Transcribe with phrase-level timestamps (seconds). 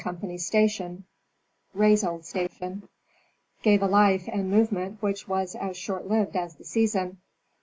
[0.03, 1.03] Company's station
[1.75, 2.89] (Ray's old station),
[3.61, 7.19] gave a life and movement which was as shortlived as the season.